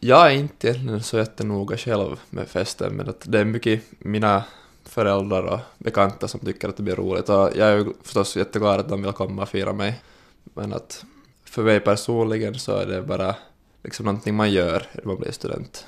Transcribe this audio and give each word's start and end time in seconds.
Jag 0.00 0.26
är 0.26 0.30
inte 0.30 0.68
egentligen 0.68 1.02
så 1.02 1.18
jättenoga 1.18 1.76
själv 1.76 2.20
med 2.30 2.48
festen, 2.48 2.92
men 2.92 3.08
att 3.08 3.22
det 3.24 3.40
är 3.40 3.44
mycket 3.44 3.82
mina 3.98 4.44
föräldrar 4.84 5.42
och 5.42 5.60
bekanta 5.78 6.28
som 6.28 6.40
tycker 6.40 6.68
att 6.68 6.76
det 6.76 6.82
blir 6.82 6.96
roligt 6.96 7.28
och 7.28 7.50
jag 7.56 7.68
är 7.68 7.76
ju 7.76 7.92
förstås 8.02 8.36
jätteglad 8.36 8.80
att 8.80 8.88
de 8.88 9.02
vill 9.02 9.12
komma 9.12 9.42
och 9.42 9.48
fira 9.48 9.72
mig. 9.72 10.00
Men 10.54 10.72
att 10.72 11.04
för 11.44 11.62
mig 11.62 11.80
personligen 11.80 12.54
så 12.54 12.76
är 12.76 12.86
det 12.86 13.02
bara 13.02 13.34
liksom 13.84 14.06
någonting 14.06 14.34
man 14.34 14.50
gör 14.50 14.86
när 14.92 15.04
man 15.04 15.16
blir 15.16 15.32
student. 15.32 15.86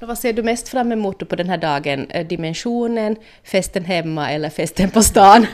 Och 0.00 0.08
vad 0.08 0.18
ser 0.18 0.32
du 0.32 0.42
mest 0.42 0.68
fram 0.68 0.92
emot 0.92 1.28
på 1.28 1.36
den 1.36 1.48
här 1.48 1.58
dagen? 1.58 2.10
Eh, 2.10 2.26
dimensionen, 2.26 3.16
festen 3.44 3.84
hemma 3.84 4.30
eller 4.30 4.50
festen 4.50 4.90
på 4.90 5.02
stan? 5.02 5.46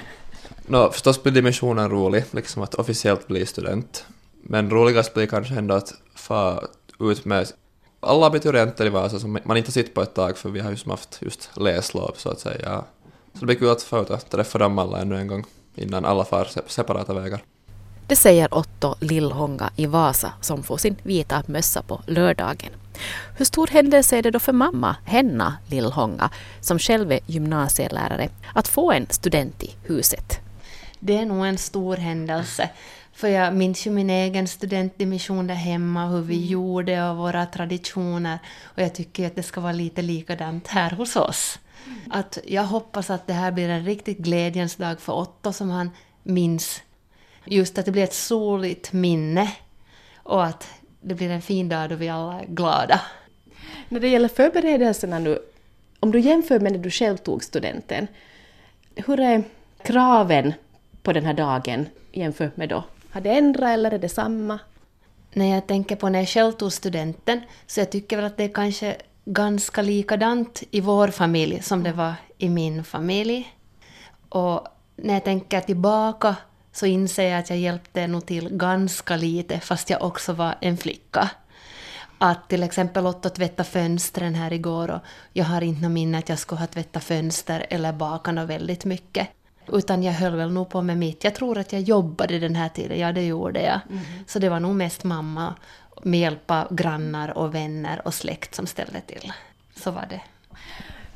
No, 0.66 0.91
förstås 0.93 1.23
blir 1.23 1.32
dimensionen 1.32 1.91
rolig, 1.91 2.25
liksom 2.30 2.62
att 2.62 2.75
officiellt 2.75 3.29
bli 3.29 3.46
student. 3.46 4.05
Men 4.43 4.71
roligast 4.71 5.14
blir 5.14 5.27
kanske 5.27 5.55
ändå 5.55 5.75
att 5.75 5.95
få 6.14 6.68
ut 7.00 7.25
med 7.25 7.46
alla 8.01 8.27
abiturienter 8.27 8.87
i 8.87 8.89
Vasa 8.89 9.19
som 9.19 9.39
man 9.45 9.57
inte 9.57 9.72
sett 9.72 9.95
på 9.95 10.03
ett 10.03 10.14
tag 10.14 10.39
för 10.39 10.50
vi 10.50 10.61
har 10.61 10.71
ju 10.71 10.77
som 10.77 10.91
haft 10.91 11.18
just 11.22 11.50
läslov 11.57 12.13
så 12.17 12.29
att 12.31 12.41
säga. 12.41 12.85
Så 13.32 13.41
det 13.41 13.46
blir 13.46 13.57
kul 13.57 13.71
att 13.71 13.82
få 13.82 14.03
ut 14.03 14.11
att 14.11 14.31
träffa 14.31 14.58
dem 14.58 14.79
alla 14.79 15.00
ännu 15.00 15.17
en 15.17 15.27
gång 15.27 15.45
innan 15.75 16.05
alla 16.05 16.25
far 16.25 16.49
separata 16.67 17.14
vägar. 17.14 17.43
Det 18.07 18.17
säger 18.17 18.55
Otto 18.55 18.94
Lillhonga 19.00 19.71
i 19.77 19.86
Vasa 19.86 20.32
som 20.41 20.63
får 20.63 20.77
sin 20.77 20.96
vita 21.03 21.43
mössa 21.46 21.82
på 21.82 22.03
lördagen. 22.07 22.71
Hur 23.36 23.44
stor 23.44 23.67
händelse 23.67 24.17
är 24.17 24.22
det 24.22 24.30
då 24.30 24.39
för 24.39 24.53
mamma, 24.53 24.96
Henna 25.05 25.57
Lillhonga, 25.67 26.30
som 26.61 26.79
själv 26.79 27.13
är 27.13 27.21
gymnasielärare, 27.27 28.29
att 28.55 28.69
få 28.69 28.93
en 28.93 29.07
student 29.11 29.63
i 29.63 29.75
huset? 29.85 30.41
Det 30.99 31.19
är 31.19 31.27
nog 31.27 31.46
en 31.46 31.58
stor 31.58 31.96
händelse. 31.96 32.70
För 33.12 33.28
jag 33.28 33.55
minns 33.55 33.87
ju 33.87 33.91
min 33.91 34.11
egen 34.11 34.48
studentdimission 34.48 35.47
där 35.47 35.55
hemma, 35.55 36.06
hur 36.06 36.20
vi 36.20 36.37
mm. 36.37 36.48
gjorde 36.48 37.11
och 37.11 37.17
våra 37.17 37.47
traditioner. 37.47 38.39
Och 38.62 38.83
jag 38.83 38.95
tycker 38.95 39.27
att 39.27 39.36
det 39.36 39.42
ska 39.42 39.61
vara 39.61 39.73
lite 39.73 40.03
likadant 40.03 40.67
här 40.67 40.91
hos 40.91 41.17
oss. 41.17 41.58
Mm. 41.86 41.98
Att 42.11 42.39
jag 42.47 42.64
hoppas 42.64 43.11
att 43.11 43.27
det 43.27 43.33
här 43.33 43.52
blir 43.52 43.69
en 43.69 43.84
riktigt 43.84 44.19
glädjens 44.19 44.77
dag 44.77 45.00
för 45.00 45.12
Otto 45.12 45.52
som 45.52 45.70
han 45.70 45.91
minns. 46.22 46.83
Just 47.44 47.78
att 47.78 47.84
det 47.84 47.92
blir 47.92 48.05
ett 48.05 48.14
soligt 48.14 48.92
minne 48.92 49.52
och 50.17 50.45
att 50.45 50.69
det 51.00 51.14
blir 51.14 51.30
en 51.30 51.42
fin 51.42 51.69
dag 51.69 51.91
då 51.91 51.97
vi 51.97 52.08
alla 52.08 52.41
är 52.41 52.47
glada. 52.47 53.00
När 53.89 54.00
det 54.00 54.08
gäller 54.08 54.28
förberedelserna 54.28 55.19
nu, 55.19 55.39
om 56.00 56.12
du 56.12 56.20
jämför 56.20 56.61
med 56.61 56.72
när 56.72 56.78
du 56.78 56.91
själv 56.91 57.17
tog 57.17 57.45
studenten, 57.45 58.06
hur 58.95 59.20
är 59.20 59.42
kraven 59.83 60.52
på 61.02 61.12
den 61.12 61.24
här 61.24 61.34
dagen 61.34 61.86
jämfört 62.12 62.56
med 62.56 62.69
då? 62.69 62.84
Har 63.12 63.20
det 63.20 63.30
ändrat 63.30 63.69
eller 63.69 63.91
är 63.91 63.98
det 63.98 64.08
samma? 64.08 64.58
När 65.33 65.55
jag 65.55 65.66
tänker 65.66 65.97
på 65.97 66.08
när 66.08 66.19
jag 66.19 66.28
själv 66.28 66.53
tog 66.53 66.72
studenten, 66.72 67.41
så 67.67 67.80
jag 67.80 67.91
tycker 67.91 68.17
väl 68.17 68.27
att 68.27 68.36
det 68.36 68.44
är 68.44 68.55
kanske 68.55 68.97
ganska 69.25 69.83
likadant 69.83 70.62
i 70.70 70.80
vår 70.80 71.08
familj 71.08 71.62
som 71.62 71.83
det 71.83 71.92
var 71.92 72.14
i 72.39 72.48
min 72.48 72.84
familj. 72.84 73.55
Och 74.28 74.67
när 74.97 75.14
jag 75.14 75.25
tänker 75.25 75.61
tillbaka 75.61 76.36
så 76.72 76.86
inser 76.86 77.30
jag 77.30 77.39
att 77.39 77.50
jag 77.50 77.58
hjälpte 77.58 78.06
nog 78.06 78.27
till 78.27 78.48
ganska 78.48 79.17
lite 79.17 79.61
fast 79.61 79.91
jag 79.91 80.02
också 80.02 80.33
var 80.33 80.55
en 80.61 80.77
flicka. 80.77 81.30
Att 82.19 82.48
till 82.48 82.62
exempel 82.62 83.06
Otto 83.06 83.28
tvätta 83.28 83.64
fönstren 83.64 84.34
här 84.34 84.52
igår 84.52 84.91
och 84.91 85.00
jag 85.33 85.45
har 85.45 85.62
inte 85.62 85.83
något 85.83 85.91
minne 85.91 86.19
att 86.19 86.28
jag 86.28 86.39
skulle 86.39 86.61
ha 86.61 86.67
tvättat 86.67 87.05
fönster 87.05 87.67
eller 87.70 87.92
bakat 87.92 88.48
väldigt 88.48 88.84
mycket. 88.84 89.28
Utan 89.72 90.02
jag 90.02 90.12
höll 90.12 90.36
väl 90.36 90.52
nog 90.52 90.68
på 90.68 90.82
med 90.82 90.98
mitt. 90.98 91.24
Jag 91.24 91.34
tror 91.34 91.58
att 91.58 91.72
jag 91.72 91.82
jobbade 91.82 92.38
den 92.38 92.56
här 92.56 92.68
tiden, 92.68 92.98
ja 92.98 93.12
det 93.12 93.26
gjorde 93.26 93.62
jag. 93.62 93.80
Mm. 93.90 94.04
Så 94.27 94.38
det 94.38 94.48
var 94.48 94.60
nog 94.60 94.74
mest 94.74 95.04
mamma 95.04 95.54
med 96.02 96.20
hjälp 96.20 96.50
av 96.50 96.74
grannar 96.74 97.38
och 97.38 97.54
vänner 97.54 98.02
och 98.04 98.14
släkt 98.14 98.54
som 98.54 98.66
ställde 98.66 99.00
till. 99.00 99.32
Så 99.77 99.90
var 99.90 100.06
det. 100.10 100.20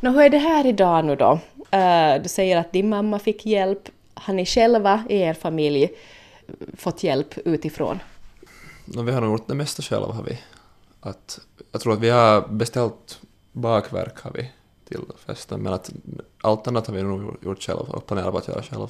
Nå, 0.00 0.10
hur 0.10 0.20
är 0.20 0.30
det 0.30 0.38
här 0.38 0.66
idag 0.66 1.04
nu 1.04 1.16
då? 1.16 1.32
Uh, 1.74 2.22
du 2.22 2.28
säger 2.28 2.56
att 2.56 2.72
din 2.72 2.88
mamma 2.88 3.18
fick 3.18 3.46
hjälp. 3.46 3.88
Har 4.14 4.34
ni 4.34 4.46
själva 4.46 5.04
i 5.08 5.16
er 5.16 5.34
familj 5.34 5.90
fått 6.76 7.02
hjälp 7.02 7.38
utifrån? 7.38 7.98
No, 8.84 9.02
vi 9.02 9.12
har 9.12 9.20
nog 9.20 9.30
gjort 9.30 9.48
det 9.48 9.54
mesta 9.54 9.82
själva. 9.82 10.12
Har 10.12 10.22
vi. 10.22 10.38
Att, 11.00 11.38
jag 11.72 11.80
tror 11.80 11.92
att 11.92 12.00
vi 12.00 12.10
har 12.10 12.48
beställt 12.48 13.20
bakverk 13.52 14.20
har 14.20 14.30
vi 14.30 14.50
till 14.94 15.16
festen, 15.26 15.62
men 15.62 15.72
att 15.72 15.92
allt 16.40 16.68
annat 16.68 16.86
har 16.86 16.94
vi 16.94 17.02
nog 17.02 17.36
gjort 17.42 17.62
själv 17.62 17.78
och 17.78 18.06
planerat 18.06 18.32
på 18.32 18.38
att 18.38 18.48
göra 18.48 18.62
själv. 18.62 18.88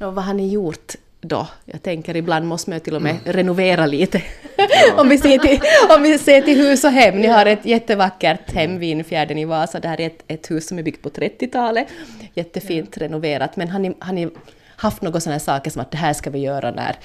Och 0.00 0.14
vad 0.14 0.24
har 0.24 0.34
ni 0.34 0.48
gjort 0.48 0.94
då? 1.20 1.46
Jag 1.64 1.82
tänker 1.82 2.16
ibland 2.16 2.46
måste 2.46 2.70
man 2.70 2.76
ju 2.76 2.80
till 2.80 2.96
och 2.96 3.02
med 3.02 3.10
mm. 3.10 3.32
renovera 3.32 3.86
lite. 3.86 4.22
Ja. 4.56 4.66
om, 5.00 5.08
vi 5.08 5.18
ser 5.18 5.38
till, 5.38 5.60
om 5.96 6.02
vi 6.02 6.18
ser 6.18 6.40
till 6.40 6.58
hus 6.58 6.84
och 6.84 6.90
hem. 6.90 7.20
Ni 7.20 7.26
har 7.26 7.46
ett 7.46 7.66
jättevackert 7.66 8.52
hem 8.52 8.78
vid 8.78 8.90
Infjärden 8.90 9.38
i 9.38 9.44
Vasa. 9.44 9.80
Det 9.80 9.88
här 9.88 10.00
är 10.00 10.06
ett, 10.06 10.24
ett 10.28 10.50
hus 10.50 10.68
som 10.68 10.78
är 10.78 10.82
byggt 10.82 11.02
på 11.02 11.08
30-talet. 11.08 11.88
Jättefint 12.34 12.96
renoverat. 12.96 13.56
Men 13.56 13.68
har 13.68 13.78
ni, 13.78 13.96
har 13.98 14.12
ni 14.12 14.28
haft 14.76 15.02
några 15.02 15.20
sådana 15.20 15.40
saker 15.40 15.70
som 15.70 15.82
att 15.82 15.90
det 15.90 15.96
här 15.96 16.12
ska 16.12 16.30
vi 16.30 16.38
göra 16.38 16.70
när, 16.70 16.96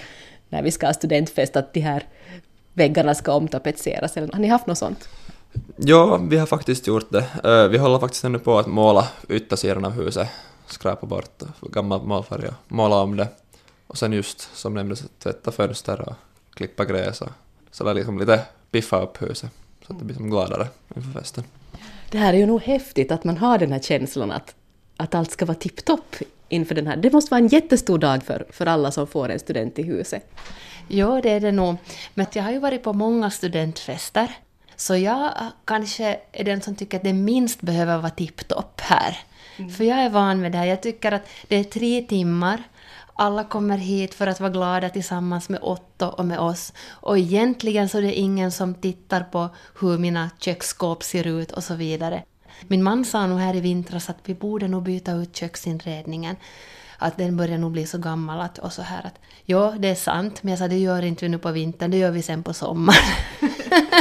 när 0.50 0.64
vi 0.64 0.72
ska 0.72 0.86
ha 0.86 0.94
studentfest, 0.94 1.56
att 1.56 1.74
de 1.74 1.80
här 1.80 2.04
väggarna 2.74 3.16
ska 3.16 3.34
omtapetseras? 3.34 4.18
Eller, 4.18 4.34
har 4.34 4.40
ni 4.40 4.48
haft 4.48 4.68
något 4.68 4.78
sånt? 4.78 5.10
Ja, 5.76 6.18
vi 6.18 6.38
har 6.38 6.46
faktiskt 6.46 6.88
gjort 6.88 7.12
det. 7.12 7.26
Eh, 7.44 7.68
vi 7.68 7.78
håller 7.78 8.00
faktiskt 8.00 8.24
ännu 8.24 8.40
på 8.40 8.60
att 8.60 8.68
måla 8.68 9.08
yttersidan 9.30 9.86
av 9.86 9.92
huset, 9.92 10.30
skräpa 10.68 11.08
bort 11.08 11.44
gammal 11.62 12.02
målfärg 12.02 12.48
och 12.48 12.54
måla 12.68 12.96
om 12.96 13.18
det. 13.18 13.28
Och 13.88 13.98
sen 13.98 14.14
just, 14.14 14.56
som 14.56 14.74
nämndes, 14.74 15.04
tvätta 15.20 15.52
fönster 15.52 16.02
och 16.10 16.16
klippa 16.54 16.86
gräs 16.86 17.22
och 17.22 17.30
sådär 17.72 17.94
liksom 17.94 18.20
lite 18.20 18.42
piffa 18.72 19.02
upp 19.02 19.22
huset 19.22 19.50
så 19.88 19.94
att 19.94 20.00
det 20.00 20.06
blir 20.06 20.16
som 20.16 20.30
gladare 20.30 20.68
inför 20.96 21.20
festen. 21.20 21.44
Det 22.12 22.18
här 22.18 22.34
är 22.34 22.38
ju 22.38 22.46
nog 22.46 22.62
häftigt 22.62 23.12
att 23.12 23.24
man 23.24 23.38
har 23.38 23.58
den 23.58 23.72
här 23.72 23.80
känslan 23.80 24.32
att, 24.32 24.56
att 24.98 25.16
allt 25.16 25.32
ska 25.32 25.46
vara 25.46 25.58
tipptopp 25.58 26.16
inför 26.50 26.76
den 26.76 26.88
här. 26.88 26.98
Det 26.98 27.14
måste 27.14 27.32
vara 27.32 27.42
en 27.42 27.48
jättestor 27.48 27.98
dag 27.98 28.24
för, 28.24 28.46
för 28.50 28.66
alla 28.66 28.92
som 28.92 29.08
får 29.08 29.30
en 29.30 29.40
student 29.40 29.80
i 29.80 29.84
huset. 29.84 30.32
Ja, 30.88 31.20
det 31.24 31.30
är 31.30 31.40
det 31.40 31.52
nog. 31.52 31.76
Men 32.14 32.26
jag 32.34 32.44
har 32.44 32.52
ju 32.52 32.60
varit 32.60 32.84
på 32.84 32.94
många 32.94 33.30
studentfester 33.30 34.36
så 34.80 34.96
jag 34.96 35.34
kanske 35.66 36.20
är 36.32 36.44
den 36.44 36.62
som 36.62 36.76
tycker 36.76 36.98
att 36.98 37.04
det 37.04 37.14
minst 37.14 37.62
behöver 37.62 37.98
vara 37.98 38.10
tipptopp 38.10 38.82
här. 38.82 39.18
Mm. 39.58 39.72
För 39.72 39.84
jag 39.84 39.98
är 39.98 40.10
van 40.10 40.42
med 40.42 40.52
det 40.52 40.58
här. 40.58 40.66
Jag 40.66 40.82
tycker 40.82 41.12
att 41.12 41.30
det 41.48 41.56
är 41.56 41.64
tre 41.64 42.02
timmar. 42.02 42.64
Alla 43.14 43.44
kommer 43.44 43.78
hit 43.78 44.14
för 44.14 44.28
att 44.28 44.40
vara 44.40 44.52
glada 44.52 44.90
tillsammans 44.90 45.50
med 45.50 45.60
Otto 45.62 46.06
och 46.06 46.26
med 46.26 46.40
oss. 46.40 46.74
Och 46.90 47.18
egentligen 47.18 47.90
så 47.90 47.98
är 47.98 48.02
det 48.02 48.14
ingen 48.14 48.52
som 48.52 48.76
tittar 48.76 49.24
på 49.24 49.50
hur 49.80 49.98
mina 49.98 50.30
köksskåp 50.40 51.04
ser 51.04 51.28
ut 51.28 51.52
och 51.52 51.64
så 51.64 51.76
vidare. 51.76 52.24
Min 52.68 52.84
man 52.84 53.06
sa 53.06 53.28
nog 53.28 53.40
här 53.40 53.56
i 53.56 53.60
vintras 53.60 54.10
att 54.10 54.18
vi 54.24 54.34
borde 54.34 54.68
nog 54.68 54.84
byta 54.84 55.12
ut 55.12 55.36
köksinredningen. 55.36 56.36
Att 56.98 57.18
den 57.18 57.38
börjar 57.38 57.58
nog 57.58 57.72
bli 57.72 57.86
så 57.86 57.98
gammal 57.98 58.42
att, 58.42 58.58
och 58.58 58.74
så 58.74 58.82
här 58.82 59.06
att 59.06 59.20
ja, 59.46 59.76
det 59.80 59.88
är 59.88 59.96
sant, 59.96 60.44
men 60.44 60.50
jag 60.50 60.60
sa 60.60 60.68
det 60.68 60.78
gör 60.78 61.06
inte 61.06 61.26
vi 61.26 61.30
nu 61.30 61.38
på 61.38 61.52
vintern, 61.52 61.92
det 61.92 61.98
gör 61.98 62.12
vi 62.12 62.22
sen 62.22 62.44
på 62.44 62.54
sommaren. 62.54 63.16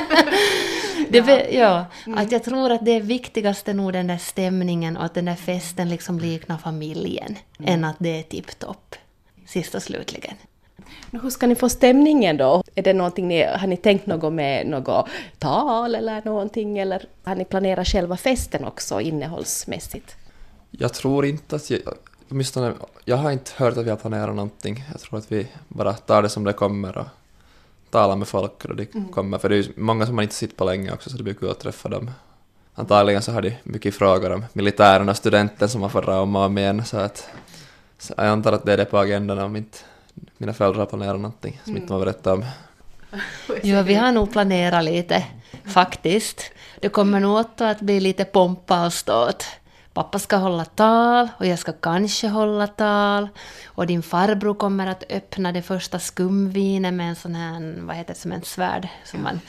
det, 1.11 1.19
ja. 1.19 1.47
ja 1.51 1.87
mm. 2.07 2.19
att 2.19 2.33
jag 2.33 2.45
tror 2.45 2.73
att 2.73 2.85
det 2.85 2.91
är 2.91 3.01
viktigaste 3.01 3.75
nog 3.75 3.93
den 3.93 4.07
där 4.07 4.19
stämningen 4.19 4.97
och 4.97 5.05
att 5.05 5.15
den 5.15 5.25
där 5.25 5.35
festen 5.35 5.89
liksom 5.89 6.19
liknar 6.19 6.59
familjen, 6.59 7.37
mm. 7.59 7.75
än 7.75 7.85
att 7.85 7.97
det 7.99 8.19
är 8.19 8.23
tipptopp, 8.23 8.95
sist 9.47 9.75
och 9.75 9.83
slutligen. 9.83 10.35
Hur 11.11 11.31
ska 11.31 11.47
ni 11.47 11.55
få 11.55 11.69
stämningen 11.69 12.37
då? 12.37 12.63
Är 12.75 12.83
det 12.83 12.93
någonting 12.93 13.29
ni, 13.29 13.43
har 13.43 13.67
ni 13.67 13.77
tänkt 13.77 14.07
något 14.07 14.33
med 14.33 14.67
något 14.67 15.09
tal 15.39 15.95
eller 15.95 16.23
någonting, 16.25 16.79
eller 16.79 17.05
har 17.25 17.35
ni 17.35 17.45
planerat 17.45 17.89
själva 17.89 18.17
festen 18.17 18.65
också 18.65 19.01
innehållsmässigt? 19.01 20.17
Jag 20.71 20.95
tror 20.95 21.27
inte 21.27 21.57
att 21.57 21.71
jag, 21.71 21.81
åtminstone, 22.31 22.73
jag 23.05 23.17
har 23.17 23.31
inte 23.31 23.51
hört 23.57 23.77
att 23.77 23.87
vi 23.87 23.91
har 23.91 23.97
planerat 23.97 24.35
någonting. 24.35 24.85
Jag 24.93 25.01
tror 25.01 25.19
att 25.19 25.33
vi 25.33 25.47
bara 25.69 25.93
tar 25.93 26.23
det 26.23 26.29
som 26.29 26.45
det 26.45 26.53
kommer 26.53 26.99
och 26.99 27.07
tala 27.91 28.17
med 28.17 28.29
folk 28.29 28.65
och 28.65 28.77
de 28.77 28.89
mm. 28.95 29.09
kommer, 29.09 29.39
för 29.39 29.49
det 29.49 29.57
är 29.57 29.63
ju 29.63 29.73
många 29.77 30.07
som 30.07 30.17
man 30.17 30.23
inte 30.23 30.35
sett 30.35 30.57
på 30.57 30.65
länge 30.65 30.93
också 30.93 31.11
så 31.11 31.17
det 31.17 31.23
blir 31.23 31.35
kul 31.35 31.51
att 31.51 31.61
träffa 31.61 31.89
dem. 31.89 32.11
Antagligen 32.75 33.23
så 33.23 33.33
har 33.33 33.43
de 33.43 33.53
mycket 33.63 33.95
frågor 33.95 34.33
om 34.33 34.45
militären 34.53 35.09
och 35.09 35.17
studenten 35.17 35.69
som 35.69 35.81
man 35.81 35.91
får 35.91 36.09
om 36.09 36.37
och 36.37 36.43
om 36.43 36.59
igen 36.59 36.85
så 36.85 36.97
att 36.97 37.29
så 37.99 38.15
jag 38.17 38.27
antar 38.27 38.53
att 38.53 38.65
det 38.65 38.73
är 38.73 38.77
det 38.77 38.85
på 38.85 38.99
agendan 38.99 39.39
om 39.39 39.57
inte 39.57 39.79
mina 40.39 40.55
föräldrar 40.55 40.87
planerar 40.87 41.17
någonting 41.17 41.61
som 41.65 41.71
mm. 41.71 41.83
inte 41.83 41.93
man 41.93 42.01
berättar 42.01 42.33
om. 42.33 42.45
Jo, 43.63 43.83
vi 43.83 43.95
har 43.95 44.13
nog 44.13 44.33
planerat 44.33 44.85
lite 44.85 45.25
faktiskt. 45.65 46.43
Det 46.81 46.89
kommer 46.89 47.21
nog 47.21 47.39
att 47.59 47.81
bli 47.81 48.01
lite 48.01 48.25
pompa 48.25 48.87
och 48.87 48.93
ståt. 48.93 49.47
Pappa 49.99 50.19
ska 50.19 50.37
hålla 50.37 50.65
tal 50.65 51.29
och 51.39 51.47
jag 51.47 51.59
ska 51.59 51.73
kanske 51.73 52.29
hålla 52.29 52.67
tal. 52.67 53.29
Och 53.67 53.87
din 53.87 54.03
farbror 54.03 54.55
kommer 54.55 54.87
att 54.87 55.05
öppna 55.11 55.53
det 55.53 55.63
första 55.63 55.99
skumvinet 55.99 56.95
med 56.95 57.09
en 57.09 57.17
sån 57.17 57.35
här, 57.35 57.81
vad 57.81 57.97
heter 57.97 58.15
det, 58.15 58.21
som 58.21 58.33
en 58.33 58.43
svärd. 58.43 58.89
Som 59.05 59.23
man, 59.23 59.41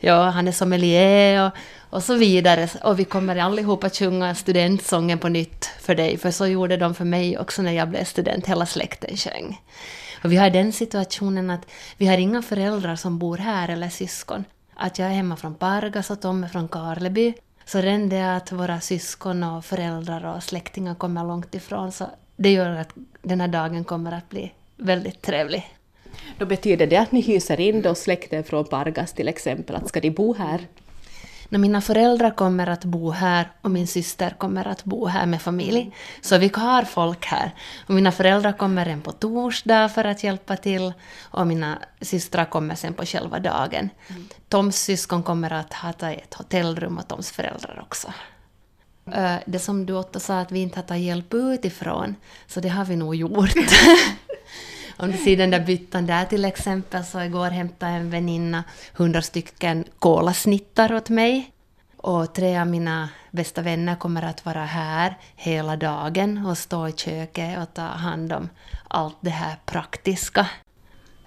ja, 0.00 0.30
han 0.30 0.48
är 0.48 0.52
sommelier 0.52 1.46
och, 1.46 1.52
och 1.90 2.02
så 2.02 2.14
vidare. 2.14 2.68
Och 2.82 2.98
vi 2.98 3.04
kommer 3.04 3.36
allihopa 3.36 3.86
att 3.86 3.96
sjunga 3.96 4.34
studentsången 4.34 5.18
på 5.18 5.28
nytt 5.28 5.64
för 5.80 5.94
dig, 5.94 6.18
för 6.18 6.30
så 6.30 6.46
gjorde 6.46 6.76
de 6.76 6.94
för 6.94 7.04
mig 7.04 7.38
också 7.38 7.62
när 7.62 7.72
jag 7.72 7.88
blev 7.88 8.04
student, 8.04 8.46
hela 8.46 8.66
släkten 8.66 9.16
sjöng. 9.16 9.60
Och 10.24 10.32
vi 10.32 10.36
har 10.36 10.50
den 10.50 10.72
situationen 10.72 11.50
att 11.50 11.66
vi 11.96 12.06
har 12.06 12.18
inga 12.18 12.42
föräldrar 12.42 12.96
som 12.96 13.18
bor 13.18 13.36
här 13.36 13.68
eller 13.68 13.88
syskon. 13.88 14.44
att 14.76 14.98
jag 14.98 15.08
är 15.08 15.12
hemma 15.12 15.36
från 15.36 15.54
Pargas 15.54 16.10
och 16.10 16.20
Tom 16.20 16.44
är 16.44 16.48
från 16.48 16.68
Karleby. 16.68 17.34
Så 17.68 17.80
redan 17.80 18.08
det 18.08 18.36
att 18.36 18.52
våra 18.52 18.80
syskon 18.80 19.42
och 19.42 19.64
föräldrar 19.64 20.36
och 20.36 20.42
släktingar 20.42 20.94
kommer 20.94 21.24
långt 21.24 21.54
ifrån 21.54 21.92
så 21.92 22.06
det 22.36 22.52
gör 22.52 22.70
att 22.70 22.88
den 23.22 23.40
här 23.40 23.48
dagen 23.48 23.84
kommer 23.84 24.12
att 24.12 24.28
bli 24.28 24.52
väldigt 24.76 25.22
trevlig. 25.22 25.76
Då 26.38 26.46
betyder 26.46 26.86
det 26.86 26.96
att 26.96 27.12
ni 27.12 27.20
hyser 27.20 27.60
in 27.60 27.82
då 27.82 27.94
släkten 27.94 28.44
från 28.44 28.64
Pargas 28.64 29.12
till 29.12 29.28
exempel, 29.28 29.76
att 29.76 29.88
ska 29.88 30.00
de 30.00 30.10
bo 30.10 30.34
här? 30.34 30.60
När 31.48 31.58
mina 31.58 31.80
föräldrar 31.80 32.30
kommer 32.30 32.66
att 32.66 32.84
bo 32.84 33.10
här 33.10 33.50
och 33.62 33.70
min 33.70 33.86
syster 33.86 34.30
kommer 34.38 34.68
att 34.68 34.84
bo 34.84 35.06
här 35.06 35.26
med 35.26 35.42
familj. 35.42 35.94
Så 36.20 36.38
vi 36.38 36.50
har 36.54 36.82
folk 36.82 37.26
här. 37.26 37.54
Och 37.86 37.94
mina 37.94 38.12
föräldrar 38.12 38.52
kommer 38.52 38.86
en 38.86 39.00
på 39.00 39.12
torsdag 39.12 39.88
för 39.88 40.04
att 40.04 40.24
hjälpa 40.24 40.56
till 40.56 40.92
och 41.22 41.46
mina 41.46 41.78
systrar 42.00 42.44
kommer 42.44 42.74
sen 42.74 42.94
på 42.94 43.06
själva 43.06 43.38
dagen. 43.38 43.90
Mm. 44.08 44.28
Toms 44.48 44.76
syskon 44.76 45.22
kommer 45.22 45.52
att 45.52 45.72
ha 45.72 45.90
ett 45.90 46.34
hotellrum 46.34 46.98
och 46.98 47.08
Toms 47.08 47.30
föräldrar 47.30 47.80
också. 47.82 48.12
Det 49.44 49.58
som 49.58 49.86
du 49.86 49.92
Otto 49.92 50.20
sa 50.20 50.40
att 50.40 50.52
vi 50.52 50.58
inte 50.58 50.78
har 50.78 50.84
tagit 50.84 51.04
hjälp 51.04 51.34
utifrån, 51.34 52.14
så 52.46 52.60
det 52.60 52.68
har 52.68 52.84
vi 52.84 52.96
nog 52.96 53.14
gjort. 53.14 53.54
Om 55.00 55.12
du 55.12 55.18
ser 55.18 55.36
den 55.36 55.50
där 55.50 55.60
byttan 55.60 56.06
där 56.06 56.24
till 56.24 56.44
exempel, 56.44 57.04
så 57.04 57.20
igår 57.20 57.50
hämtade 57.50 57.92
en 57.92 58.10
väninna 58.10 58.64
hundra 58.94 59.22
stycken 59.22 59.84
kolasnittar 59.98 60.94
åt 60.94 61.08
mig. 61.08 61.52
Och 61.96 62.34
tre 62.34 62.58
av 62.58 62.66
mina 62.66 63.08
bästa 63.30 63.62
vänner 63.62 63.96
kommer 63.96 64.22
att 64.22 64.44
vara 64.44 64.64
här 64.64 65.18
hela 65.36 65.76
dagen 65.76 66.46
och 66.46 66.58
stå 66.58 66.88
i 66.88 66.92
köket 66.92 67.58
och 67.58 67.74
ta 67.74 67.82
hand 67.82 68.32
om 68.32 68.48
allt 68.88 69.16
det 69.20 69.30
här 69.30 69.56
praktiska. 69.66 70.46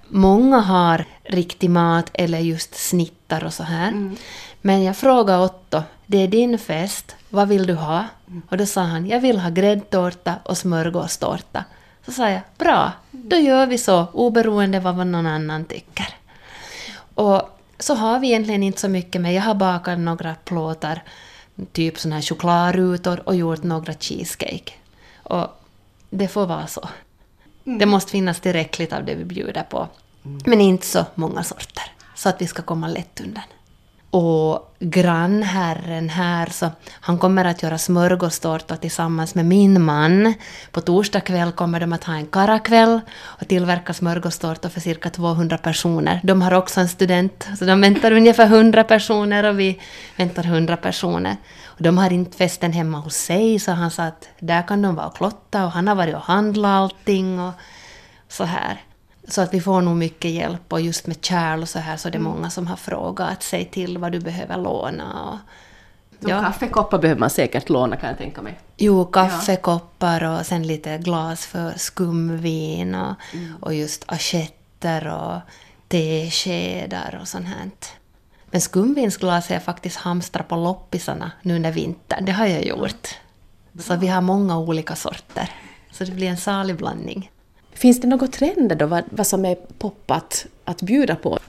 Många 0.07 0.59
har 0.59 1.05
riktig 1.23 1.69
mat 1.69 2.11
eller 2.13 2.39
just 2.39 2.75
snittar 2.75 3.43
och 3.43 3.53
så 3.53 3.63
här. 3.63 3.87
Mm. 3.87 4.15
Men 4.61 4.83
jag 4.83 4.97
frågade 4.97 5.43
Otto, 5.43 5.83
det 6.05 6.17
är 6.17 6.27
din 6.27 6.57
fest, 6.59 7.15
vad 7.29 7.47
vill 7.47 7.67
du 7.67 7.73
ha? 7.73 8.05
Mm. 8.27 8.41
Och 8.49 8.57
då 8.57 8.65
sa 8.65 8.81
han, 8.81 9.07
jag 9.07 9.19
vill 9.19 9.39
ha 9.39 9.49
gräddtårta 9.49 10.35
och 10.43 10.57
smörgåstårta. 10.57 11.65
Så 12.05 12.11
sa 12.11 12.29
jag, 12.29 12.41
bra, 12.57 12.91
då 13.11 13.35
gör 13.35 13.67
vi 13.67 13.77
så, 13.77 14.07
oberoende 14.13 14.79
vad 14.79 15.07
någon 15.07 15.27
annan 15.27 15.65
tycker. 15.65 16.07
Och 17.15 17.59
så 17.79 17.95
har 17.95 18.19
vi 18.19 18.27
egentligen 18.27 18.63
inte 18.63 18.79
så 18.79 18.87
mycket 18.87 19.21
med, 19.21 19.33
jag 19.33 19.41
har 19.41 19.55
bakat 19.55 19.99
några 19.99 20.35
plåtar, 20.35 21.03
typ 21.71 21.99
såna 21.99 22.15
här 22.15 22.21
chokladrutor 22.21 23.27
och 23.29 23.35
gjort 23.35 23.63
några 23.63 23.93
cheesecake. 23.93 24.73
Och 25.23 25.47
det 26.09 26.27
får 26.27 26.45
vara 26.45 26.67
så. 26.67 26.89
Mm. 27.65 27.79
Det 27.79 27.85
måste 27.85 28.11
finnas 28.11 28.39
tillräckligt 28.39 28.93
av 28.93 29.05
det 29.05 29.15
vi 29.15 29.25
bjuder 29.25 29.63
på. 29.63 29.87
Mm. 30.25 30.41
Men 30.45 30.61
inte 30.61 30.85
så 30.85 31.05
många 31.15 31.43
sorter, 31.43 31.91
så 32.15 32.29
att 32.29 32.41
vi 32.41 32.47
ska 32.47 32.61
komma 32.61 32.87
lätt 32.87 33.21
undan. 33.21 33.43
Och 34.11 34.75
grannherren 34.79 36.09
här, 36.09 36.45
så 36.45 36.69
han 36.91 37.17
kommer 37.17 37.45
att 37.45 37.63
göra 37.63 37.77
smörgåstårta 37.77 38.77
tillsammans 38.77 39.35
med 39.35 39.45
min 39.45 39.81
man. 39.81 40.33
På 40.71 40.81
torsdag 40.81 41.21
kväll 41.21 41.51
kommer 41.51 41.79
de 41.79 41.93
att 41.93 42.03
ha 42.03 42.13
en 42.13 42.25
karakväll 42.25 42.99
och 43.21 43.47
tillverka 43.47 43.93
smörgåstårta 43.93 44.69
för 44.69 44.79
cirka 44.79 45.09
200 45.09 45.57
personer. 45.57 46.19
De 46.23 46.41
har 46.41 46.53
också 46.53 46.79
en 46.79 46.89
student, 46.89 47.47
så 47.59 47.65
de 47.65 47.81
väntar 47.81 48.11
ungefär 48.11 48.45
100 48.45 48.83
personer 48.83 49.43
och 49.43 49.59
vi 49.59 49.79
väntar 50.17 50.43
100 50.43 50.77
personer. 50.77 51.35
Och 51.63 51.83
de 51.83 51.97
har 51.97 52.13
inte 52.13 52.37
festen 52.37 52.73
hemma 52.73 52.99
hos 52.99 53.15
sig, 53.15 53.59
så 53.59 53.71
han 53.71 53.91
sa 53.91 54.03
att 54.03 54.29
där 54.39 54.67
kan 54.67 54.81
de 54.81 54.95
vara 54.95 55.07
och 55.07 55.17
klotta 55.17 55.65
och 55.65 55.71
han 55.71 55.87
har 55.87 55.95
varit 55.95 56.15
och 56.15 56.21
handlat 56.21 56.71
allting 56.71 57.39
och 57.39 57.53
så 58.29 58.43
här. 58.43 58.81
Så 59.31 59.41
att 59.41 59.53
vi 59.53 59.61
får 59.61 59.81
nog 59.81 59.95
mycket 59.95 60.31
hjälp 60.31 60.73
och 60.73 60.81
just 60.81 61.07
med 61.07 61.25
kärl 61.25 61.61
och 61.61 61.69
så 61.69 61.79
här 61.79 61.97
så 61.97 62.07
är 62.07 62.11
det 62.11 62.17
mm. 62.17 62.31
många 62.31 62.49
som 62.49 62.67
har 62.67 62.75
frågat 62.75 63.43
sig 63.43 63.65
till 63.65 63.97
vad 63.97 64.11
du 64.11 64.19
behöver 64.19 64.57
låna. 64.57 65.29
Och, 65.29 65.37
ja. 66.29 66.41
Kaffekoppar 66.41 66.99
behöver 66.99 67.19
man 67.19 67.29
säkert 67.29 67.69
låna 67.69 67.95
kan 67.95 68.09
jag 68.09 68.17
tänka 68.17 68.41
mig. 68.41 68.59
Jo, 68.77 69.05
kaffekoppar 69.05 70.23
och 70.23 70.45
sen 70.45 70.67
lite 70.67 70.97
glas 70.97 71.45
för 71.45 71.73
skumvin 71.77 72.95
och, 72.95 73.15
mm. 73.33 73.55
och 73.61 73.73
just 73.73 74.03
assietter 74.07 75.07
och 75.07 75.39
teskedar 75.87 77.17
och 77.21 77.27
sånt 77.27 77.47
här. 77.47 77.71
Men 78.51 78.61
skumvinsglas 78.61 79.47
har 79.47 79.55
jag 79.55 79.63
faktiskt 79.63 79.97
hamstrat 79.97 80.47
på 80.47 80.55
loppisarna 80.55 81.31
nu 81.41 81.55
under 81.55 81.71
vintern. 81.71 82.25
Det 82.25 82.31
har 82.31 82.45
jag 82.45 82.65
gjort. 82.65 83.07
Så 83.79 83.95
vi 83.95 84.07
har 84.07 84.21
många 84.21 84.57
olika 84.57 84.95
sorter. 84.95 85.49
Så 85.91 86.03
det 86.03 86.11
blir 86.11 86.27
en 86.27 86.37
salig 86.37 86.75
blandning. 86.75 87.31
Finns 87.73 88.01
det 88.01 88.07
några 88.07 88.27
trender 88.27 88.75
då, 88.75 88.85
vad, 88.85 89.03
vad 89.09 89.27
som 89.27 89.45
är 89.45 89.55
poppat 89.55 90.45
att 90.65 90.81
bjuda 90.81 91.15
på? 91.15 91.39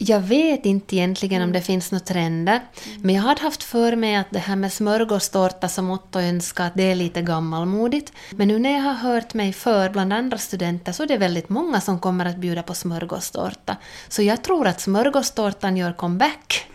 Jag 0.00 0.20
vet 0.20 0.66
inte 0.66 0.96
egentligen 0.96 1.42
om 1.42 1.52
det 1.52 1.60
finns 1.60 1.92
några 1.92 2.04
trender, 2.04 2.60
men 3.02 3.14
jag 3.14 3.22
hade 3.22 3.42
haft 3.42 3.62
för 3.62 3.96
mig 3.96 4.16
att 4.16 4.26
det 4.30 4.38
här 4.38 4.56
med 4.56 4.72
smörgåstårta 4.72 5.68
som 5.68 5.90
Otto 5.90 6.20
önskar, 6.20 6.70
det 6.74 6.82
är 6.82 6.94
lite 6.94 7.22
gammalmodigt. 7.22 8.12
Men 8.30 8.48
nu 8.48 8.58
när 8.58 8.72
jag 8.72 8.80
har 8.80 8.94
hört 8.94 9.34
mig 9.34 9.52
för 9.52 9.90
bland 9.90 10.12
andra 10.12 10.38
studenter 10.38 10.92
så 10.92 11.02
är 11.02 11.06
det 11.06 11.16
väldigt 11.16 11.48
många 11.48 11.80
som 11.80 12.00
kommer 12.00 12.26
att 12.26 12.36
bjuda 12.36 12.62
på 12.62 12.74
smörgåstårta. 12.74 13.76
Så 14.08 14.22
jag 14.22 14.42
tror 14.42 14.66
att 14.66 14.80
smörgåstårtan 14.80 15.76
gör 15.76 15.92
comeback. 15.92 16.66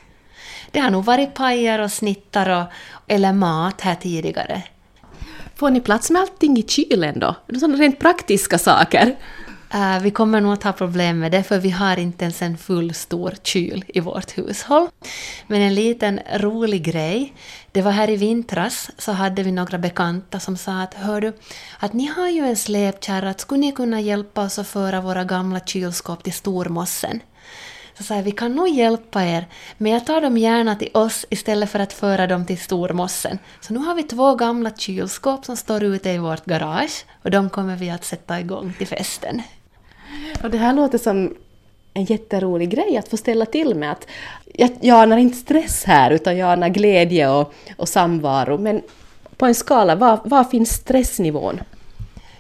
Det 0.72 0.80
har 0.80 0.92
nog 0.92 1.06
varit 1.06 1.34
pajer 1.34 1.80
och 1.80 1.92
snittar 1.92 2.50
och, 2.50 2.66
eller 3.08 3.34
mat 3.34 3.82
här 3.82 3.96
tidigare. 3.96 4.64
Får 5.64 5.72
ni 5.72 5.82
plats 5.82 6.12
med 6.12 6.22
allting 6.22 6.58
i 6.58 6.64
kylen 6.64 7.20
då? 7.20 7.36
Sådana 7.60 7.78
rent 7.78 8.00
praktiska 8.00 8.58
saker? 8.58 9.16
Uh, 9.76 10.00
vi 10.02 10.12
kommer 10.12 10.42
nog 10.42 10.54
att 10.54 10.64
ha 10.64 10.72
problem 10.72 11.20
med 11.20 11.32
det, 11.32 11.44
för 11.44 11.60
vi 11.60 11.70
har 11.70 12.00
inte 12.00 12.24
ens 12.24 12.42
en 12.42 12.58
full 12.58 12.94
stor 12.94 13.34
kyl 13.44 13.86
i 13.88 14.00
vårt 14.00 14.38
hushåll. 14.38 14.88
Men 15.48 15.62
en 15.62 15.76
liten 15.76 16.20
rolig 16.36 16.84
grej, 16.84 17.34
det 17.72 17.82
var 17.82 17.92
här 17.92 18.10
i 18.10 18.16
vintras 18.16 18.90
så 18.98 19.12
hade 19.12 19.44
vi 19.44 19.52
några 19.52 19.78
bekanta 19.78 20.40
som 20.40 20.58
sa 20.58 20.82
att 20.82 20.94
hör 20.94 21.22
du, 21.22 21.34
att 21.80 21.94
ni 21.94 22.06
har 22.06 22.30
ju 22.30 22.42
en 22.42 22.58
släpkärra, 22.58 23.34
skulle 23.34 23.62
ni 23.62 23.72
kunna 23.72 24.02
hjälpa 24.02 24.42
oss 24.42 24.60
att 24.60 24.68
föra 24.68 25.02
våra 25.02 25.24
gamla 25.24 25.60
kylskåp 25.60 26.24
till 26.24 26.34
stormossen? 26.34 27.20
Så 27.98 28.04
sa 28.04 28.16
jag, 28.16 28.24
vi 28.24 28.32
kan 28.32 28.56
nog 28.56 28.70
hjälpa 28.70 29.24
er, 29.24 29.46
men 29.78 29.92
jag 29.92 30.06
tar 30.06 30.22
dem 30.22 30.38
gärna 30.38 30.76
till 30.76 30.90
oss 30.94 31.26
istället 31.30 31.70
för 31.70 31.80
att 31.80 31.94
föra 31.94 32.28
dem 32.28 32.46
till 32.46 32.58
stormossen. 32.58 33.40
Så 33.62 33.74
nu 33.74 33.80
har 33.80 33.96
vi 33.96 34.04
två 34.04 34.36
gamla 34.36 34.72
kylskåp 34.78 35.46
som 35.46 35.58
står 35.58 35.84
ute 35.84 36.10
i 36.10 36.18
vårt 36.18 36.46
garage 36.46 37.06
och 37.24 37.32
de 37.32 37.50
kommer 37.50 37.76
vi 37.76 37.90
att 37.90 38.06
sätta 38.06 38.40
igång 38.40 38.74
till 38.78 38.88
festen. 38.88 39.42
Och 40.44 40.50
det 40.50 40.58
här 40.58 40.74
låter 40.74 40.98
som 40.98 41.34
en 41.94 42.06
jätterolig 42.06 42.70
grej 42.70 42.98
att 42.98 43.08
få 43.08 43.18
ställa 43.18 43.46
till 43.46 43.76
med. 43.76 43.92
Att 43.92 44.08
jag, 44.54 44.78
jag 44.82 45.02
anar 45.02 45.18
inte 45.18 45.38
stress 45.38 45.84
här, 45.84 46.12
utan 46.12 46.38
jag 46.38 46.52
anar 46.52 46.70
glädje 46.70 47.30
och, 47.30 47.54
och 47.78 47.90
samvaro. 47.90 48.58
Men 48.58 48.82
på 49.38 49.46
en 49.46 49.56
skala, 49.56 49.96
var, 49.96 50.20
var 50.24 50.44
finns 50.44 50.74
stressnivån? 50.74 51.60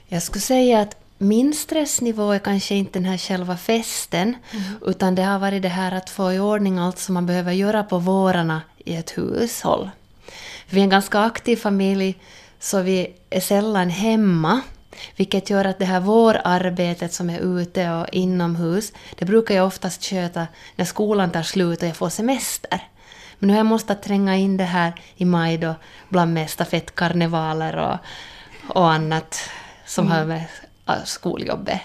Jag 0.07 0.23
skulle 0.23 0.41
säga 0.41 0.79
att 0.79 1.02
min 1.23 1.53
stressnivå 1.53 2.31
är 2.31 2.39
kanske 2.39 2.75
inte 2.75 2.99
den 2.99 3.05
här 3.05 3.17
själva 3.17 3.57
festen, 3.57 4.35
mm. 4.51 4.63
utan 4.85 5.15
det 5.15 5.23
har 5.23 5.39
varit 5.39 5.61
det 5.61 5.69
här 5.69 5.91
att 5.91 6.09
få 6.09 6.33
i 6.33 6.39
ordning 6.39 6.77
allt 6.77 6.99
som 6.99 7.13
man 7.13 7.25
behöver 7.25 7.51
göra 7.51 7.83
på 7.83 7.99
vårarna 7.99 8.61
i 8.85 8.95
ett 8.95 9.17
hushåll. 9.17 9.89
Vi 10.69 10.79
är 10.79 10.83
en 10.83 10.89
ganska 10.89 11.19
aktiv 11.19 11.57
familj, 11.57 12.15
så 12.59 12.81
vi 12.81 13.15
är 13.29 13.39
sällan 13.39 13.89
hemma. 13.89 14.61
Vilket 15.15 15.49
gör 15.49 15.65
att 15.65 15.79
det 15.79 15.85
här 15.85 15.99
vårarbetet 15.99 17.13
som 17.13 17.29
är 17.29 17.39
ute 17.39 17.91
och 17.91 18.07
inomhus, 18.11 18.93
det 19.15 19.25
brukar 19.25 19.55
jag 19.55 19.67
oftast 19.67 20.03
sköta 20.03 20.47
när 20.75 20.85
skolan 20.85 21.31
tar 21.31 21.43
slut 21.43 21.81
och 21.81 21.87
jag 21.87 21.95
får 21.95 22.09
semester. 22.09 22.87
Men 23.39 23.47
nu 23.47 23.53
har 23.53 23.57
jag 23.57 23.65
måste 23.65 23.95
tränga 23.95 24.35
in 24.35 24.57
det 24.57 24.63
här 24.63 25.01
i 25.15 25.25
maj 25.25 25.57
då, 25.57 25.75
bland 26.09 26.33
med 26.33 26.49
stafettkarnevaler 26.49 27.75
och, 27.75 27.97
och 28.75 28.91
annat 28.91 29.49
som 29.85 30.05
mm. 30.05 30.17
har 30.17 30.25
med 30.25 30.43
skoljobbet. 31.05 31.81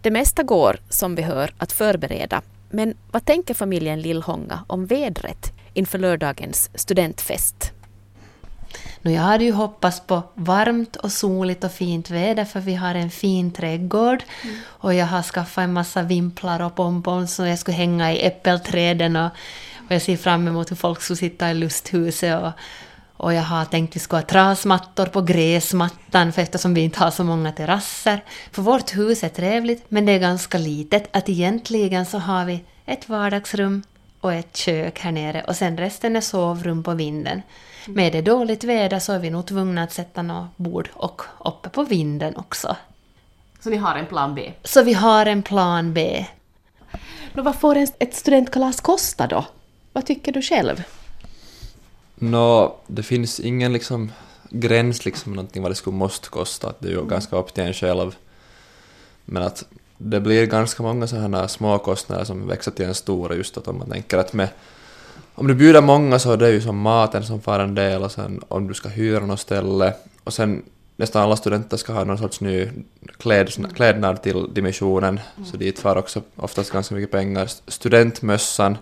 Det 0.00 0.10
mesta 0.10 0.42
går, 0.42 0.78
som 0.88 1.14
vi 1.14 1.22
hör, 1.22 1.54
att 1.58 1.72
förbereda. 1.72 2.42
Men 2.70 2.94
vad 3.10 3.24
tänker 3.24 3.54
familjen 3.54 4.00
Lillhånga 4.00 4.64
om 4.66 4.86
vädret 4.86 5.52
inför 5.74 5.98
lördagens 5.98 6.70
studentfest? 6.74 7.72
jag 9.02 9.22
hade 9.22 9.44
ju 9.44 9.52
hoppats 9.52 10.00
på 10.00 10.22
varmt 10.34 10.96
och 10.96 11.12
soligt 11.12 11.64
och 11.64 11.72
fint 11.72 12.10
väder 12.10 12.44
för 12.44 12.60
vi 12.60 12.74
har 12.74 12.94
en 12.94 13.10
fin 13.10 13.52
trädgård 13.52 14.22
mm. 14.42 14.56
och 14.64 14.94
jag 14.94 15.06
har 15.06 15.22
skaffat 15.22 15.64
en 15.64 15.72
massa 15.72 16.02
vimplar 16.02 16.60
och 16.60 16.74
pompons 16.74 17.34
som 17.34 17.48
jag 17.48 17.58
skulle 17.58 17.76
hänga 17.76 18.12
i 18.12 18.26
äppelträden 18.26 19.16
och, 19.16 19.30
och 19.76 19.92
jag 19.94 20.02
ser 20.02 20.16
fram 20.16 20.48
emot 20.48 20.70
hur 20.70 20.76
folk 20.76 21.02
skulle 21.02 21.16
sitta 21.16 21.50
i 21.50 21.54
lusthuset 21.54 22.42
och, 22.42 22.52
och 23.16 23.34
jag 23.34 23.42
har 23.42 23.64
tänkt 23.64 23.90
att 23.90 23.96
vi 23.96 24.00
ska 24.00 24.16
ha 24.16 24.22
trasmattor 24.22 25.06
på 25.06 25.20
gräsmattan 25.20 26.32
för 26.32 26.42
eftersom 26.42 26.74
vi 26.74 26.80
inte 26.80 26.98
har 26.98 27.10
så 27.10 27.24
många 27.24 27.52
terrasser. 27.52 28.24
För 28.52 28.62
vårt 28.62 28.96
hus 28.96 29.24
är 29.24 29.28
trevligt 29.28 29.84
men 29.88 30.06
det 30.06 30.12
är 30.12 30.18
ganska 30.18 30.58
litet. 30.58 31.16
Att 31.16 31.28
egentligen 31.28 32.06
så 32.06 32.18
har 32.18 32.44
vi 32.44 32.64
ett 32.86 33.08
vardagsrum 33.08 33.82
och 34.20 34.32
ett 34.32 34.56
kök 34.56 34.98
här 34.98 35.12
nere 35.12 35.42
och 35.42 35.56
sen 35.56 35.78
resten 35.78 36.16
är 36.16 36.20
sovrum 36.20 36.82
på 36.82 36.94
vinden. 36.94 37.42
Med 37.86 38.12
det 38.12 38.22
dåligt 38.22 38.64
väder 38.64 38.98
så 38.98 39.12
är 39.12 39.18
vi 39.18 39.30
nog 39.30 39.46
tvungna 39.46 39.82
att 39.82 39.92
sätta 39.92 40.22
något 40.22 40.56
bord 40.56 40.90
och 40.94 41.22
uppe 41.44 41.68
på 41.68 41.84
vinden 41.84 42.36
också. 42.36 42.76
Så 43.60 43.70
ni 43.70 43.76
har 43.76 43.94
en 43.94 44.06
plan 44.06 44.34
B? 44.34 44.52
Så 44.62 44.82
vi 44.82 44.92
har 44.92 45.26
en 45.26 45.42
plan 45.42 45.94
B. 45.94 46.26
Nå, 47.32 47.42
vad 47.42 47.56
får 47.56 47.76
ett 47.76 48.14
studentkalas 48.14 48.80
kosta 48.80 49.26
då? 49.26 49.44
Vad 49.92 50.06
tycker 50.06 50.32
du 50.32 50.42
själv? 50.42 50.82
Nå, 52.22 52.76
det 52.86 53.02
finns 53.02 53.40
ingen 53.40 53.72
liksom 53.72 54.12
gräns 54.50 55.04
liksom 55.04 55.32
någonting 55.32 55.62
vad 55.62 55.70
det 55.70 55.74
skulle 55.74 55.96
måste 55.96 56.28
kosta, 56.28 56.72
det 56.78 56.88
är 56.88 56.92
ju 56.92 57.04
ganska 57.06 57.36
upp 57.36 57.54
till 57.54 57.64
en 57.64 57.72
själv. 57.72 58.16
Men 59.24 59.42
att 59.42 59.64
det 59.98 60.20
blir 60.20 60.46
ganska 60.46 60.82
många 60.82 61.06
sådana 61.06 61.38
här 61.40 61.46
små 61.46 61.78
kostnader 61.78 62.24
som 62.24 62.48
växer 62.48 62.70
till 62.70 62.84
en 62.84 62.94
stor 62.94 63.34
just 63.34 63.56
att 63.56 63.68
om 63.68 63.78
man 63.78 63.90
tänker 63.90 64.18
att 64.18 64.32
med 64.32 64.48
om 65.34 65.46
du 65.46 65.54
bjuder 65.54 65.80
många 65.80 66.18
så 66.18 66.32
är 66.32 66.36
det 66.36 66.50
ju 66.50 66.60
som 66.60 66.78
maten 66.78 67.24
som 67.24 67.40
får 67.40 67.58
en 67.58 67.74
del 67.74 68.02
och 68.02 68.12
sen 68.12 68.42
om 68.48 68.68
du 68.68 68.74
ska 68.74 68.88
hyra 68.88 69.26
något 69.26 69.40
ställe 69.40 69.94
och 70.24 70.32
sen 70.32 70.62
nästan 70.96 71.22
alla 71.22 71.36
studenter 71.36 71.76
ska 71.76 71.92
ha 71.92 72.04
någon 72.04 72.18
sorts 72.18 72.40
ny 72.40 72.68
kläd, 73.18 73.74
klädnad 73.74 74.22
till 74.22 74.54
dimensionen 74.54 75.20
så 75.52 75.56
dit 75.56 75.78
far 75.78 75.96
också 75.96 76.22
oftast 76.36 76.72
ganska 76.72 76.94
mycket 76.94 77.10
pengar. 77.10 77.48
Studentmössan 77.66 78.78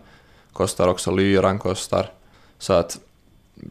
kostar 0.53 0.89
också, 0.89 1.11
lyran 1.11 1.59
kostar 1.59 2.11
så 2.59 2.73
att 2.73 2.99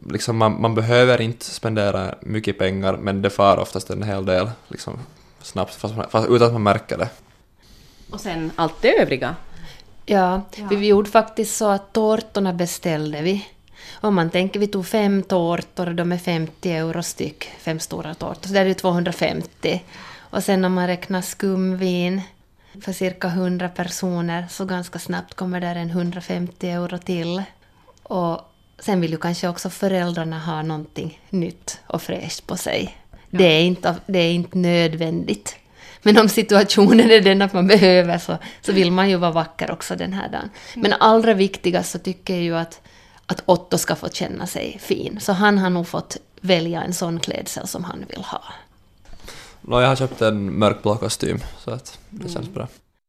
liksom 0.09 0.37
man, 0.37 0.61
man 0.61 0.75
behöver 0.75 1.21
inte 1.21 1.45
spendera 1.45 2.15
mycket 2.21 2.57
pengar 2.57 2.97
men 2.97 3.21
det 3.21 3.29
far 3.29 3.57
oftast 3.57 3.89
en 3.89 4.03
hel 4.03 4.25
del 4.25 4.49
liksom 4.67 4.99
snabbt 5.41 5.75
fast, 5.75 5.95
fast 6.09 6.29
utan 6.29 6.47
att 6.47 6.53
man 6.53 6.63
märker 6.63 6.97
det. 6.97 7.09
Och 8.11 8.21
sen 8.21 8.51
allt 8.55 8.81
det 8.81 9.01
övriga? 9.01 9.35
Ja, 10.05 10.41
vi 10.69 10.87
gjorde 10.87 11.09
faktiskt 11.09 11.57
så 11.57 11.69
att 11.69 11.93
tårtorna 11.93 12.53
beställde 12.53 13.21
vi. 13.21 13.47
Om 14.01 14.15
man 14.15 14.29
tänker, 14.29 14.59
vi 14.59 14.67
tog 14.67 14.87
fem 14.87 15.23
tårtor 15.23 15.87
och 15.87 15.95
de 15.95 16.11
är 16.11 16.17
50 16.17 16.71
euro 16.71 17.03
styck, 17.03 17.43
fem 17.59 17.79
stora 17.79 18.13
tårtor, 18.13 18.47
så 18.47 18.53
det 18.53 18.59
är 18.59 18.65
ju 18.65 18.73
250. 18.73 19.83
Och 20.17 20.43
sen 20.43 20.65
om 20.65 20.73
man 20.73 20.87
räknar 20.87 21.21
skumvin 21.21 22.21
för 22.81 22.93
cirka 22.93 23.27
100 23.27 23.69
personer 23.69 24.47
så 24.49 24.65
ganska 24.65 24.99
snabbt 24.99 25.33
kommer 25.33 25.61
där 25.61 25.75
en 25.75 25.89
150 25.89 26.69
euro 26.69 26.97
till. 26.97 27.43
Och 28.03 28.48
sen 28.79 29.01
vill 29.01 29.11
ju 29.11 29.17
kanske 29.17 29.47
också 29.47 29.69
föräldrarna 29.69 30.39
ha 30.39 30.61
någonting 30.61 31.21
nytt 31.29 31.79
och 31.87 32.01
fräscht 32.01 32.47
på 32.47 32.57
sig. 32.57 32.97
Det, 33.29 33.43
är 33.43 33.61
inte, 33.61 33.95
det 34.05 34.19
är 34.19 34.31
inte 34.31 34.57
nödvändigt. 34.57 35.55
Men 36.01 36.17
om 36.17 36.29
situationen 36.29 37.11
är 37.11 37.21
den 37.21 37.41
att 37.41 37.53
man 37.53 37.67
behöver 37.67 38.17
så, 38.17 38.37
så 38.61 38.71
vill 38.71 38.91
man 38.91 39.09
ju 39.09 39.15
vara 39.15 39.31
vacker 39.31 39.71
också 39.71 39.95
den 39.95 40.13
här 40.13 40.29
dagen. 40.29 40.49
Men 40.75 40.93
allra 40.93 41.33
viktigast 41.33 41.91
så 41.91 41.99
tycker 41.99 42.33
jag 42.33 42.43
ju 42.43 42.57
att, 42.57 42.81
att 43.25 43.43
Otto 43.45 43.77
ska 43.77 43.95
få 43.95 44.09
känna 44.09 44.47
sig 44.47 44.79
fin. 44.81 45.19
Så 45.21 45.33
han 45.33 45.57
har 45.57 45.69
nog 45.69 45.87
fått 45.87 46.17
välja 46.41 46.83
en 46.83 46.93
sån 46.93 47.19
klädsel 47.19 47.67
som 47.67 47.83
han 47.83 48.05
vill 48.09 48.23
ha. 48.23 48.43
No, 49.61 49.81
jag 49.81 49.87
har 49.87 49.95
köpt 49.95 50.21
en 50.21 50.59
mörkblå 50.59 50.95
kostym 50.95 51.39
så 51.59 51.71
att 51.71 51.99
det 52.09 52.29
känns 52.29 52.49
bra. 52.49 52.67